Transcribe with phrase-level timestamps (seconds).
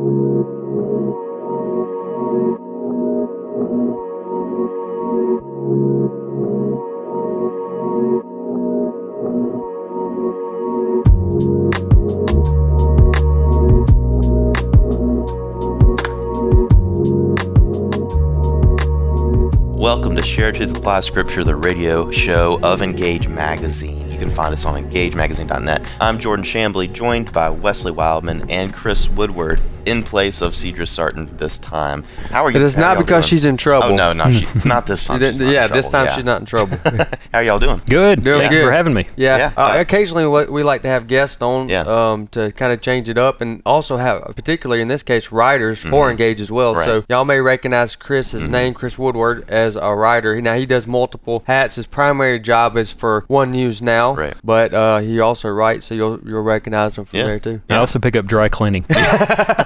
[0.00, 0.16] Welcome
[20.16, 24.10] to Share Truth Apply Scripture, the radio show of Engage Magazine.
[24.10, 25.92] You can find us on engagemagazine.net.
[26.00, 31.36] I'm Jordan Shambly, joined by Wesley Wildmon and Chris Woodward in place of Cedra Sarton
[31.36, 32.04] this time.
[32.30, 32.56] How are you?
[32.56, 33.38] It is not because doing?
[33.38, 33.88] she's in trouble.
[33.92, 35.18] Oh no, no, she, not this time.
[35.18, 36.14] didn't- she's not in yeah, this time yeah.
[36.14, 36.76] she's not in trouble.
[37.32, 37.80] How y'all doing?
[37.88, 38.22] Good.
[38.22, 39.06] Doing Thank you for having me.
[39.16, 39.36] Yeah.
[39.38, 39.52] Yeah.
[39.56, 41.82] Uh, occasionally, what we like to have guests on Yeah.
[41.82, 45.80] um, to kind of change it up, and also have, particularly in this case, writers
[45.80, 46.72] for Engage as well.
[46.72, 46.78] Mm-hmm.
[46.80, 46.88] Right.
[46.88, 47.00] Mm-hmm.
[47.00, 50.40] So y'all may recognize Chris's name, Chris Woodward, as a writer.
[50.40, 51.76] Now he does multiple hats.
[51.76, 54.34] His primary job is for One News Now, Right.
[54.44, 57.24] but uh, he also writes, so you'll you'll recognize him from Yeah.
[57.26, 57.60] there too.
[57.70, 58.84] I also pick up dry cleaning.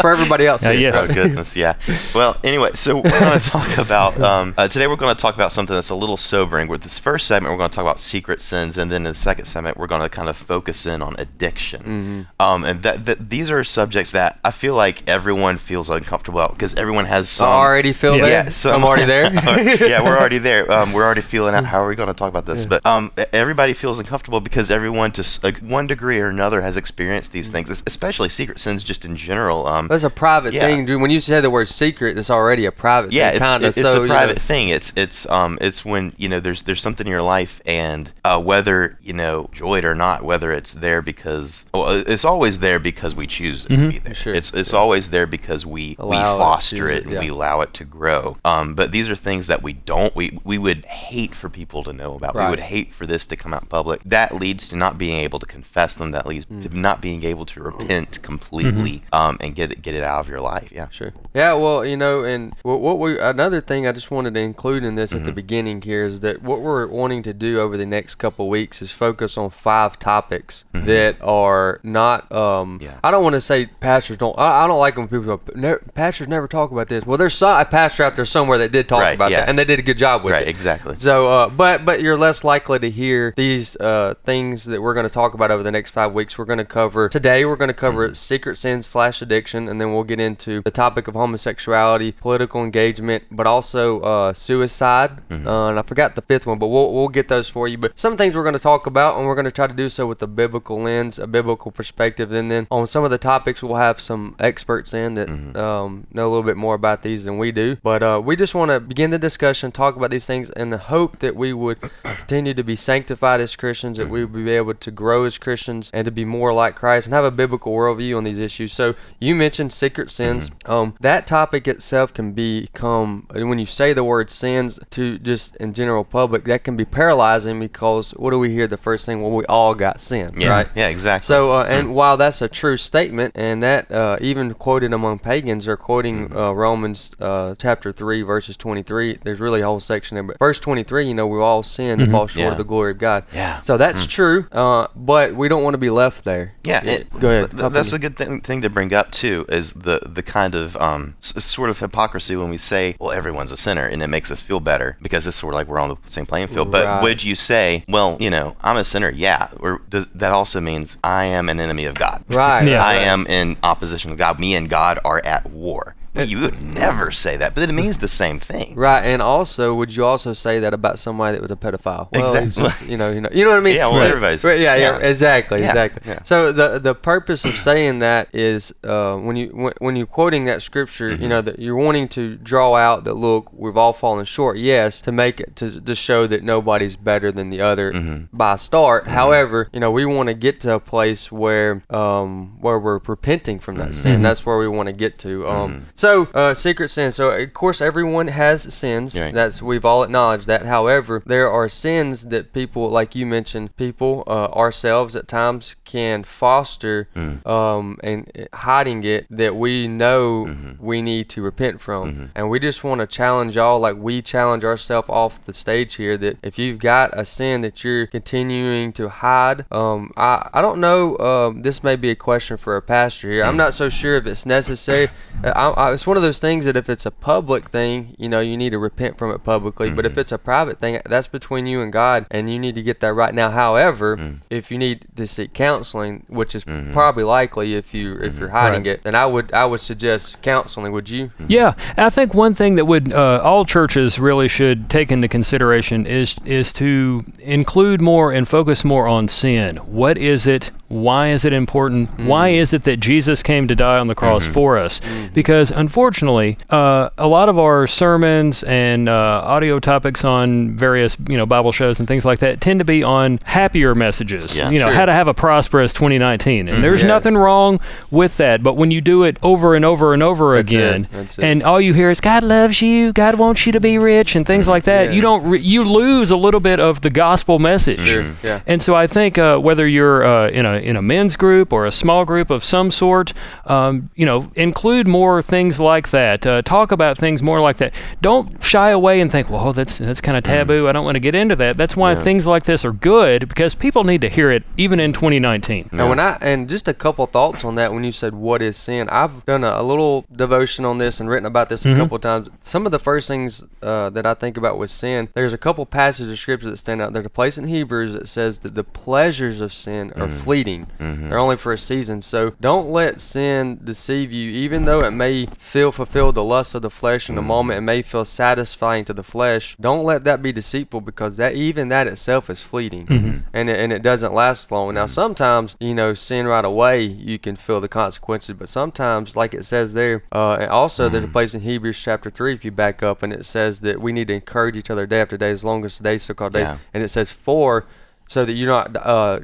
[0.00, 0.96] For everybody else, Uh, yes.
[0.96, 1.74] Oh goodness, yeah.
[2.14, 4.86] Well, anyway, so we're going to talk about um, uh, today.
[4.86, 6.68] We're going to talk about something that's a little sobering.
[6.68, 9.14] With this first segment, we're going to talk about secret sins, and then in the
[9.14, 11.80] second segment, we're going to kind of focus in on addiction.
[11.82, 12.20] Mm-hmm.
[12.40, 16.52] Um, and that, that these are subjects that I feel like everyone feels uncomfortable about
[16.52, 17.48] because everyone has I some.
[17.48, 18.22] already feel Yeah.
[18.22, 18.44] there.
[18.44, 19.32] Yeah, so I'm already there.
[19.88, 20.66] yeah, we're already there.
[20.78, 22.64] Um, we're already feeling out how are we going to talk about this.
[22.66, 26.76] But um, everybody feels uncomfortable because everyone, to s- like, one degree or another, has
[26.76, 29.66] experienced these things, especially secret sins, just in general.
[29.88, 30.60] Um, That's a private Yeah.
[30.66, 31.00] thing, dude.
[31.00, 33.76] When you say the word secret, it's already a private yeah, thing, it's, kind of.
[33.76, 34.68] it- it's so, a you know, private thing.
[34.68, 38.40] It's it's um it's when you know there's there's something in your life, and uh,
[38.40, 42.78] whether you know enjoy it or not, whether it's there because well, it's always there
[42.78, 44.14] because we choose it to be there.
[44.14, 47.20] Sure, It's it's always there because we we Allow it, foster it, it, and yeah.
[47.20, 48.36] we allow it to grow.
[48.44, 50.14] Um, but these are things that we don't.
[50.14, 52.34] We we would hate for people to know about.
[52.34, 54.00] We would hate for this to come out public.
[54.04, 56.10] That leads to not being able to confess them.
[56.12, 56.62] That leads Mm.
[56.62, 60.28] to not being able to repent completely um, and get it get it out of
[60.28, 60.70] your life.
[60.72, 60.88] Yeah.
[60.90, 61.12] Sure.
[61.34, 61.54] Yeah.
[61.54, 64.94] Well, you know, and what, what we another thing I just wanted to include in
[64.94, 65.20] this Mm-hmm.
[65.20, 68.48] at the beginning here is that what we're wanting to do over the next couple
[68.48, 72.30] weeks is focus on five topics that are not.
[72.32, 72.84] Um, Mm-hmm.
[72.84, 72.98] Yeah.
[73.04, 74.36] I don't want to say pastors don't.
[74.38, 75.40] I, I don't like when people go.
[75.54, 77.06] "Ne- Pastors never talk about this.
[77.06, 79.40] Well, there's some, a pastor out there somewhere that did talk Right, about yeah.
[79.40, 80.42] that, and they did a good job with Right.
[80.46, 80.48] it.
[80.48, 80.96] Exactly.
[80.98, 85.06] So, uh, but but you're less likely to hear these uh, things that we're going
[85.06, 86.36] to talk about over the next five weeks.
[86.36, 87.44] We're going to cover today.
[87.44, 88.14] We're going to cover Mm-hmm.
[88.14, 93.24] secret sin slash addiction, and then we'll get into the topic of homosexuality, political engagement,
[93.30, 95.22] but also uh, suicide.
[95.28, 95.46] Mm-hmm.
[95.46, 97.78] Uh, and I forgot the fifth one, but we'll we'll get those for you.
[97.78, 99.88] But some things we're going to talk about, and we're going to try to do
[99.88, 103.62] so with a biblical lens, a biblical perspective, and then on some of the topics
[103.62, 105.58] we'll have some experts in that Mm-hmm.
[105.58, 107.76] um, know a little bit more about these than we do.
[107.82, 110.78] But uh, we just want to begin the discussion, talk about these things, in the
[110.78, 114.74] hope that we would continue to be sanctified as Christians, that we would be able
[114.74, 118.16] to grow as Christians, and to be more like Christ, and have a biblical worldview
[118.16, 118.72] on these issues.
[118.72, 120.50] So you mentioned secret sins.
[120.66, 125.72] Um, that topic itself can become when you say the word sins to just in
[125.74, 129.20] general public, that can be paralyzing because what do we hear the first thing?
[129.22, 130.48] Well, we all got sin, Yeah.
[130.48, 130.68] right?
[130.74, 130.88] Yeah.
[130.88, 131.26] Exactly.
[131.26, 135.64] So, uh, and while that's a true statement, and that uh, even quoted among pagans
[135.66, 140.22] they're quoting uh, Romans uh, chapter 3, verses 23, there's really a whole section there.
[140.22, 142.50] But verse 23, you know, we all sinned and fall short Yeah.
[142.52, 143.24] of the glory of God.
[143.34, 143.60] Yeah.
[143.62, 146.50] So that's true, uh, but we don't want to be left there.
[146.64, 147.50] Yeah, it- Go ahead.
[147.56, 149.46] th- that's a good thing, thing to bring up too.
[149.48, 153.52] Is the the kind of um, s- sort of hypocrisy when we say, "Well, everyone's
[153.52, 155.88] a sinner," and it makes us feel better because it's sort of like we're on
[155.88, 156.70] the same playing field.
[156.70, 157.02] But Right.
[157.02, 159.10] would you say, "Well, you know, I'm a sinner"?
[159.10, 162.24] Yeah, or does that also means I am an enemy of God?
[162.28, 162.66] Right.
[162.68, 162.82] Yeah.
[162.84, 163.02] I right.
[163.06, 164.38] am in opposition to God.
[164.38, 165.94] Me and God are at war.
[166.18, 168.74] Well, you would never say that, but it means the same thing.
[168.74, 172.08] Right, and also, would you also say that about somebody that was a pedophile?
[172.12, 172.62] Well, Exactly.
[172.62, 173.76] just, you know, you know, you know what I mean.
[173.76, 174.08] Yeah, well, Right.
[174.10, 175.06] everybody's- Right, yeah, yeah, yeah.
[175.08, 176.02] exactly, Yeah, exactly.
[176.06, 176.18] yeah.
[176.24, 180.44] So the the purpose of saying that is uh, when you when, when you're quoting
[180.46, 181.22] that scripture, Mm-hmm.
[181.22, 184.56] you know that you're wanting to draw out that look, we've all fallen short.
[184.58, 188.36] Yes, to make it to to show that nobody's better than the other Mm-hmm.
[188.36, 189.06] by start.
[189.08, 193.58] However, you know, we want to get to a place where um where we're repenting
[193.58, 193.92] from that Mm-hmm.
[194.14, 194.22] sin.
[194.22, 195.48] That's where we want to get to.
[195.48, 197.12] Um, so uh, secret sin.
[197.12, 199.18] So of course, everyone has sins.
[199.18, 199.32] Right.
[199.32, 200.66] That's we've all acknowledged that.
[200.66, 206.24] However, there are sins that people, like you mentioned, people uh, ourselves at times can
[206.24, 207.08] foster
[207.46, 212.30] um, and hiding it that we know we need to repent from.
[212.34, 216.16] And we just want to challenge y'all, like we challenge ourselves off the stage here,
[216.18, 220.80] that if you've got a sin that you're continuing to hide, um, I I don't
[220.80, 221.16] know.
[221.18, 223.44] Um, this may be a question for a pastor here.
[223.44, 225.08] I'm not so sure if it's necessary.
[225.44, 228.28] Uh, I, I, it's one of those things that if it's a public thing, you
[228.28, 229.90] know, you need to repent from it publicly.
[229.90, 230.20] But if Mm-hmm.
[230.20, 233.12] it's a private thing, that's between you and God, and you need to get that
[233.14, 233.34] right.
[233.34, 234.38] Now, however, Mm.
[234.50, 238.80] if you need to seek counseling, which is probably likely if you if you're hiding
[238.84, 238.92] Right.
[238.98, 240.92] it, then I would I would suggest counseling.
[240.92, 241.30] Would you?
[241.46, 246.06] Yeah, I think one thing that would uh, all churches really should take into consideration
[246.06, 249.76] is is to include more and focus more on sin.
[249.78, 250.70] What is it?
[250.88, 252.08] Why is it important?
[252.20, 255.00] Why is it that Jesus came to die on the cross for us?
[255.34, 261.36] Because unfortunately, uh, a lot of our sermons and uh, audio topics on various you
[261.36, 264.56] know Bible shows and things like that tend to be on happier messages.
[264.56, 264.94] Yeah, you know sure.
[264.94, 267.08] how to have a prosperous 2019, and there's Yes.
[267.08, 267.80] nothing wrong
[268.10, 268.62] with that.
[268.62, 271.38] But when you do it over and over and over That's again, it.
[271.38, 274.46] and all you hear is God loves you, God wants you to be rich, and
[274.46, 275.06] things like that.
[275.08, 275.12] Yeah.
[275.12, 278.00] You don't re- you lose a little bit of the gospel message.
[278.00, 278.24] Sure.
[278.42, 278.60] Yeah.
[278.66, 281.86] And so I think uh, whether you're uh, in a in a men's group or
[281.86, 283.32] a small group of some sort,
[283.66, 286.46] um, you know, include more things like that.
[286.46, 287.92] Uh, talk about things more like that.
[288.20, 290.88] Don't shy away and think, well, that's that's kind of taboo.
[290.88, 291.76] I don't want to get into that.
[291.76, 295.12] That's why things like this are good because people need to hear it even in
[295.12, 295.90] 2019.
[295.92, 298.76] And when I and just a couple thoughts on that when you said what is
[298.76, 302.16] sin, I've done a, a little devotion on this and written about this a couple
[302.16, 302.48] of times.
[302.62, 305.84] Some of the first things uh, that I think about with sin, there's a couple
[305.86, 307.12] passages of scripture that stand out.
[307.12, 311.28] There's a place in Hebrews that says that the pleasures of sin are fleeting; Mm-hmm.
[311.28, 312.22] they're only for a season.
[312.22, 316.82] So don't let sin deceive you, even though it may feel fulfilled the lust of
[316.82, 317.48] the flesh in the mm-hmm.
[317.48, 319.76] moment, it may feel satisfying to the flesh.
[319.80, 323.38] Don't let that be deceitful because that even that itself is fleeting, mm-hmm.
[323.52, 324.94] and it, and it doesn't last long.
[324.94, 329.54] Now sometimes you know sin right away you can feel the consequences, but sometimes like
[329.54, 332.70] it says there, uh, and also there's a place in Hebrews chapter three if you
[332.70, 335.50] back up and it says that we need to encourage each other day after day
[335.50, 336.78] as long as today's so-called day, Yeah.
[336.92, 337.86] and it says for
[338.28, 339.40] so that you're not uh,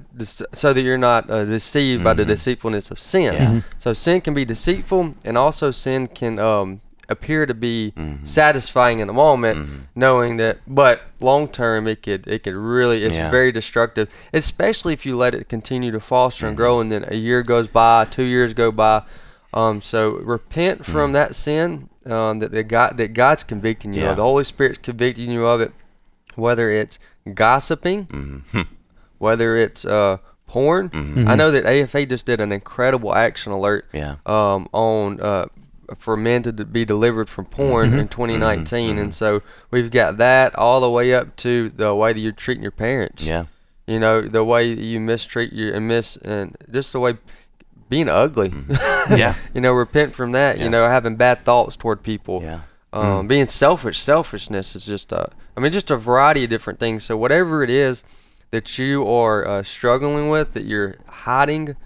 [0.52, 3.34] so that you're not uh, deceived by the deceitfulness of sin.
[3.34, 3.60] Yeah.
[3.78, 7.92] So sin can be deceitful, and also sin can um, appear to be
[8.24, 13.14] satisfying in the moment, knowing that, but long term it could it could really it's
[13.14, 13.30] Yeah.
[13.30, 17.16] very destructive, especially if you let it continue to foster and grow, and then a
[17.16, 19.02] year goes by, two years go by.
[19.52, 24.10] Um, so repent from that sin um, that the God that God's convicting you Yeah.
[24.10, 24.16] of.
[24.16, 25.72] The Holy Spirit's convicting you of it,
[26.34, 26.98] whether it's
[27.32, 28.60] gossiping, Mm-hmm.
[29.18, 30.90] whether it's uh, porn.
[31.28, 34.16] I know that AFA just did an incredible action alert Yeah.
[34.26, 35.46] um, on uh,
[35.96, 40.80] for men to be delivered from porn in 2019, and so we've got that all
[40.80, 43.24] the way up to the way that you're treating your parents.
[43.24, 43.46] Yeah.
[43.86, 47.18] You know the way you mistreat your and miss and just the way
[47.90, 48.52] being ugly.
[49.10, 49.34] Yeah.
[49.52, 50.56] you know, repent from that.
[50.56, 50.64] Yeah.
[50.64, 52.42] You know, having bad thoughts toward people.
[52.42, 52.60] Yeah.
[52.94, 57.04] Um, Being selfish, selfishness is just a, I mean, just a variety of different things.
[57.04, 58.02] So whatever it is
[58.50, 61.76] that you are uh, struggling with, that you're hiding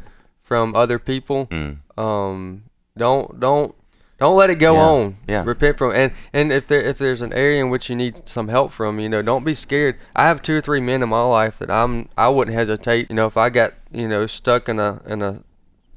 [0.42, 1.78] from other people, Mm.
[1.98, 2.62] um,
[2.96, 3.74] don't don't
[4.18, 4.80] don't let it go Yeah.
[4.80, 5.14] on.
[5.28, 5.42] Yeah.
[5.44, 8.48] Repent from and and if there if there's an area in which you need some
[8.48, 9.96] help from, you know, don't be scared.
[10.16, 13.08] I have two or three men in my life that I'm I wouldn't hesitate.
[13.10, 15.42] You know, if I got you know stuck in a in a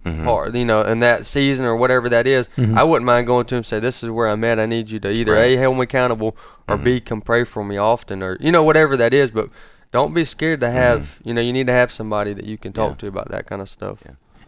[0.03, 0.25] Mm-hmm.
[0.25, 3.55] part, you know, in that season or whatever that is, I wouldn't mind going to
[3.55, 4.59] him and say, "This is where I'm at.
[4.59, 5.51] I need you to either Right.
[5.51, 5.61] Mm-hmm.
[5.61, 6.35] a hold me accountable
[6.67, 9.49] or b come pray for me often or you know whatever that is." But
[9.91, 12.73] don't be scared to have, you know, you need to have somebody that you can
[12.73, 13.05] talk Mm-hmm.
[13.05, 13.11] Yeah.
[13.11, 13.99] to about that kind of stuff.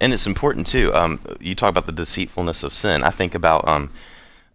[0.01, 0.91] And it's important too.
[0.94, 3.03] Um, you talk about the deceitfulness of sin.
[3.03, 3.91] I think about um,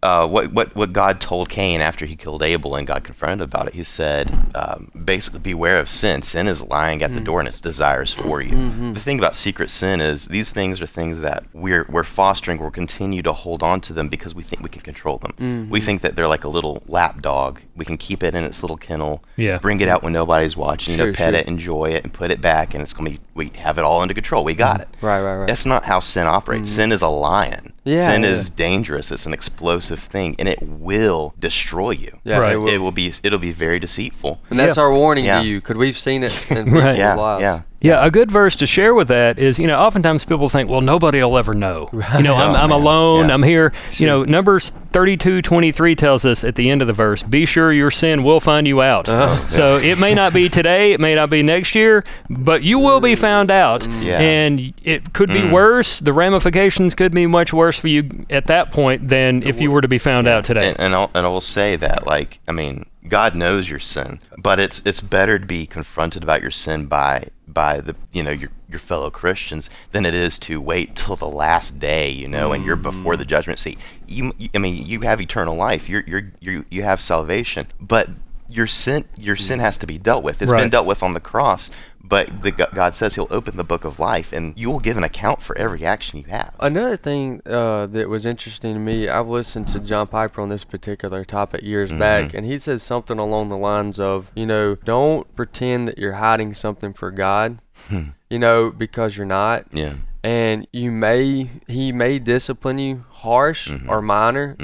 [0.01, 3.67] uh, what what what God told Cain after he killed Abel and got confronted about
[3.67, 3.73] it.
[3.73, 6.21] He said, um, basically, beware of sin.
[6.21, 7.25] Sin is lying at the mm.
[7.25, 8.53] door and its desires for you.
[8.53, 8.93] Mm-hmm.
[8.93, 12.59] The thing about secret sin is these things are things that we're we're fostering.
[12.59, 15.33] We'll continue to hold on to them because we think we can control them.
[15.37, 15.85] We mm-hmm.
[15.85, 17.61] think that they're like a little lap dog.
[17.75, 19.23] We can keep it in its little kennel.
[19.35, 19.57] Yeah.
[19.57, 20.95] Bring it out when nobody's watching.
[20.95, 21.41] sure, You know, pet sure.
[21.41, 23.19] it, enjoy it, and put it back, and it's gonna be.
[23.33, 24.45] We have it all under control.
[24.45, 24.83] We got mm.
[24.83, 24.89] it.
[25.01, 25.47] Right, right, right.
[25.47, 26.69] That's not how sin operates.
[26.69, 26.75] Mm-hmm.
[26.75, 27.73] Sin is a lion.
[27.83, 28.29] Yeah, sin yeah.
[28.29, 29.11] is dangerous.
[29.11, 32.19] It's an explosive thing, and it will destroy you.
[32.23, 32.53] Yeah, Right.
[32.53, 32.69] it will.
[32.69, 33.13] It will be.
[33.23, 34.41] It'll be very deceitful.
[34.49, 34.83] and that's Yeah.
[34.83, 35.41] our warning Yeah.
[35.41, 36.95] to you, because we've seen it in Right.
[36.95, 37.41] people's Yeah, lives.
[37.41, 37.61] yeah.
[37.81, 40.81] Yeah, a good verse to share with that is, you know, oftentimes people think, well,
[40.81, 41.89] nobody will ever know.
[42.19, 43.33] You know, I'm, Oh, I'm alone, Yeah.
[43.33, 43.71] I'm here.
[43.91, 47.71] You know, Numbers 32 23 tells us at the end of the verse, be sure
[47.71, 49.07] your sin will find you out.
[49.07, 52.79] Oh, So it may not be today, it may not be next year, but you
[52.79, 53.81] will be found out.
[53.81, 54.03] Mm.
[54.03, 54.19] Yeah.
[54.19, 55.53] And it could be mm.
[55.53, 55.99] worse.
[55.99, 59.81] The ramifications could be much worse for you at that point than if you were
[59.81, 60.69] to be found out today.
[60.69, 64.19] And, and, I'll, and I will say that, like, I mean, God knows your sin,
[64.37, 68.31] but it's it's better to be confronted about your sin by by the you know
[68.31, 72.53] your your fellow Christians than it is to wait till the last day, you know,
[72.53, 73.29] and you're before the mm.
[73.29, 73.79] judgment seat.
[74.07, 75.89] You, you- I mean, you have eternal life.
[75.89, 78.09] You're you're you you have salvation, but
[78.47, 79.63] your sin your sin mm.
[79.63, 80.41] has to be dealt with.
[80.41, 81.69] It's been dealt with on the cross,
[82.01, 85.03] But the, God says He'll open the book of life, and you will give an
[85.03, 86.55] account for every action you have.
[86.59, 90.63] Another thing uh, that was interesting to me, I've listened to John Piper on this
[90.63, 91.99] particular topic years Mm-hmm.
[91.99, 96.13] back, and he says something along the lines of, you know, don't pretend that you're
[96.13, 97.59] hiding something for God,
[98.29, 99.65] you know, because you're not.
[99.71, 99.95] Yeah.
[100.23, 103.89] And you may, he may discipline you harsh Mm-hmm.
[103.89, 104.55] or minor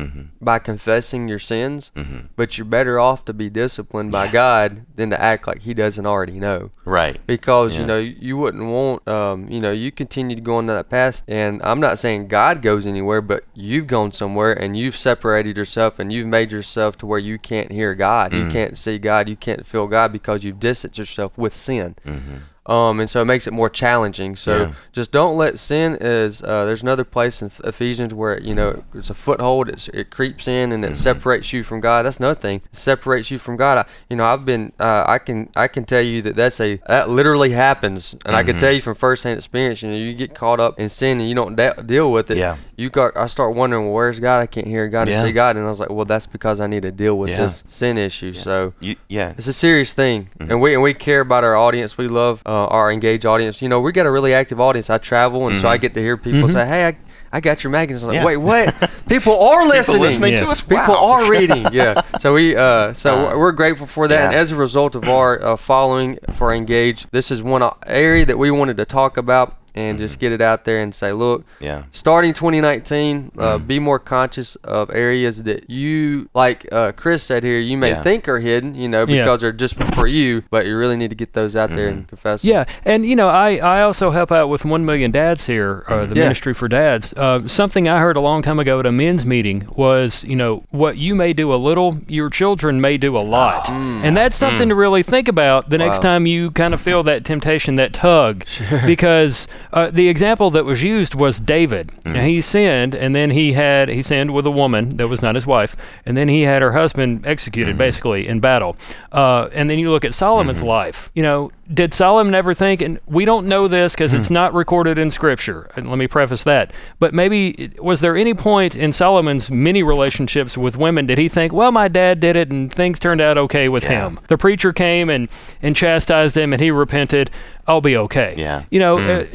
[0.42, 1.92] by confessing your sins,
[2.38, 6.06] but you're better off to be disciplined by God than to act like he doesn't
[6.06, 6.72] already know.
[6.86, 7.20] Right.
[7.28, 7.80] because Yeah.
[7.82, 11.24] you know you wouldn't want um, you know you continue to go on that path.
[11.28, 16.00] And i'm not saying god goes anywhere but you've gone somewhere and you've separated yourself
[16.00, 18.34] and you've made yourself to where you can't hear god.
[18.34, 19.28] You can't see god.
[19.28, 21.96] You can't feel god because you've distanced yourself with sin.
[22.06, 22.38] Mm-hmm.
[22.68, 24.36] Um, and so it makes it more challenging.
[24.36, 24.72] So Yeah.
[24.92, 26.42] just don't let sin is.
[26.42, 29.70] Uh, there's another place in Ephesians where you know it's a foothold.
[29.70, 30.96] It's, it creeps in and it Mm-hmm.
[30.96, 32.06] separates you from God.
[32.06, 32.62] That's another thing.
[32.72, 33.78] It separates you from God.
[33.80, 34.72] I, you know, I've been.
[34.80, 35.50] Uh, I can.
[35.56, 38.52] I can tell you that that's a that literally happens, and I Mm-hmm.
[38.52, 39.82] can tell you from firsthand experience.
[39.82, 42.38] You know, you get caught up in sin and you don't de- deal with it.
[42.38, 42.58] Yeah.
[42.78, 43.16] You got.
[43.16, 44.40] I start wondering, well, where's God?
[44.42, 45.20] I can't hear God Yeah.
[45.20, 47.30] and see God, and I was like, well, that's because I need to deal with
[47.30, 47.42] Yeah.
[47.44, 48.34] this sin issue.
[48.34, 48.74] So.
[48.80, 49.34] You, yeah.
[49.38, 50.52] It's a serious thing, Mm-hmm.
[50.52, 51.98] and we and we care about our audience.
[51.98, 53.62] We love uh, our engaged audience.
[53.62, 54.90] You know, we got a really active audience.
[54.90, 56.98] I travel, and so I get to hear people say, "Hey, I,
[57.32, 58.48] I got your magazine." Like, Mm-hmm.
[58.48, 58.66] Yeah.
[58.66, 58.92] wait, what?
[59.10, 60.02] people are listening.
[60.02, 60.44] listening Yeah.
[60.46, 60.62] to us.
[60.62, 61.12] People Wow.
[61.12, 61.66] are reading.
[61.72, 62.02] Yeah.
[62.20, 64.28] So we uh, so Uh, we're grateful for that.
[64.28, 68.26] And as a result of our uh, following for engage, this is one uh, area
[68.26, 71.42] that we wanted to talk about and just get it out there and say, look,
[71.42, 71.64] Mm-hmm.
[71.66, 71.84] Yeah.
[71.92, 73.68] starting 2019, uh, Mm.
[73.68, 78.02] be more conscious of areas that you, like uh, Chris said here, you may Yeah.
[78.04, 79.24] think are hidden, you know, Yeah.
[79.24, 81.98] because they're just for you, but you really need to get those out there Mm-hmm.
[82.00, 82.42] and confess.
[82.42, 82.52] them.
[82.52, 86.06] Yeah, and you know, I, I also help out with One Million Dads here, uh,
[86.06, 86.24] the Yeah.
[86.24, 87.14] Ministry for Dads.
[87.16, 90.64] Uh, something I heard a long time ago at a men's meeting was, you know,
[90.72, 94.70] what you may do a little, your children may do a lot, and that's something
[94.70, 98.46] to really think about the next time you kind of feel that temptation, that tug,
[98.86, 101.92] because uh, the example that was used was David.
[102.06, 105.36] Now, he sinned, and then he had he sinned with a woman that was not
[105.36, 108.76] his wife, and then he had her husband executed basically in battle.
[109.12, 111.10] Uh, and then you look at Solomon's life.
[111.14, 112.82] You know, did Solomon ever think?
[112.82, 115.70] And we don't know this because it's not recorded in Scripture.
[115.76, 116.72] And let me preface that.
[117.00, 121.52] But maybe was there any point in Solomon's many relationships with women did he think,
[121.54, 124.08] well, my dad did it and things turned out okay with Yeah.
[124.10, 124.20] him?
[124.28, 125.28] The preacher came and
[125.62, 127.32] and chastised him, and he repented.
[127.68, 128.36] I'll be okay.
[128.38, 128.64] Yeah.
[128.70, 129.26] You know, uh,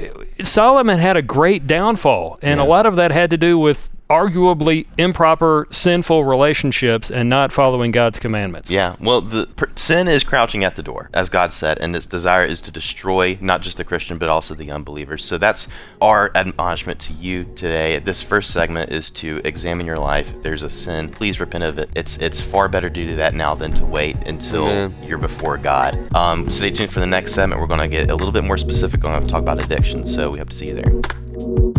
[0.45, 4.87] Solomon had a great downfall, and a lot of that had to do with arguably
[4.99, 8.71] improper, sinful relationships and not following God's commandments.
[8.71, 12.07] Yeah, well, the per- sin is crouching at the door, as God said, and its
[12.07, 15.25] desire is to destroy not just the Christian but also the unbelievers.
[15.25, 15.69] So that's
[16.03, 18.01] our admonishment to you today.
[18.01, 20.35] This first segment is to examine your life.
[20.35, 21.91] If there's a sin, please repent of it.
[21.95, 24.95] It's it's far better to do that now than to wait until Amen.
[25.07, 26.13] you're before God.
[26.15, 27.61] Um, stay tuned for the next segment.
[27.61, 29.03] We're going to get a little bit more specific.
[29.05, 30.05] We're going to talk about addiction.
[30.05, 31.70] So we hope to see you there.